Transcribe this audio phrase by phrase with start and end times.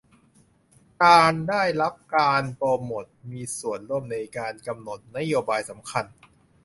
[1.03, 6.05] การได้รับการโปรโมตมีส่วนร่วมในการกำหนดนโยบายสำคัญ